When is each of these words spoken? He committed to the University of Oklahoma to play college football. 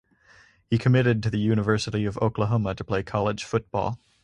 He 0.67 0.79
committed 0.79 1.21
to 1.21 1.29
the 1.29 1.37
University 1.37 2.05
of 2.05 2.17
Oklahoma 2.17 2.73
to 2.73 2.83
play 2.83 3.03
college 3.03 3.43
football. 3.43 3.99